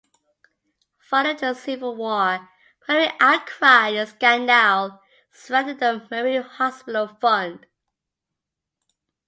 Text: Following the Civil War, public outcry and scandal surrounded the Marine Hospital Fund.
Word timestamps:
Following 0.97 1.37
the 1.37 1.53
Civil 1.53 1.95
War, 1.95 2.49
public 2.87 3.13
outcry 3.19 3.89
and 3.89 4.09
scandal 4.09 4.99
surrounded 5.31 5.77
the 5.79 6.07
Marine 6.09 6.41
Hospital 6.41 7.07
Fund. 7.21 7.67